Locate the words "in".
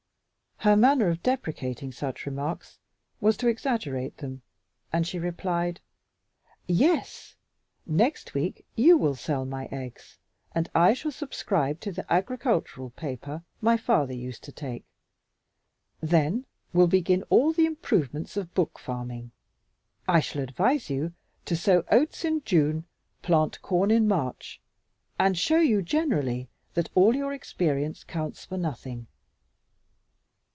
22.23-22.43, 23.89-24.07